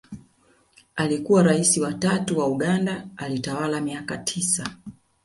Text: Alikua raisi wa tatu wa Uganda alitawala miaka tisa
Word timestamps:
Alikua 0.95 1.43
raisi 1.43 1.81
wa 1.81 1.93
tatu 1.93 2.39
wa 2.39 2.47
Uganda 2.47 3.07
alitawala 3.17 3.81
miaka 3.81 4.17
tisa 4.17 4.75